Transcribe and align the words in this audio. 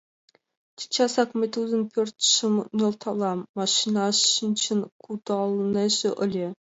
Чечасак 0.77 1.29
мый 1.37 1.49
тудын 1.55 1.81
пӧртшым 1.91 2.53
нӧлталам!— 2.77 3.39
машинаш 3.57 4.17
шинчын 4.33 4.79
кудалнежат 5.03 6.15
ыле. 6.25 6.47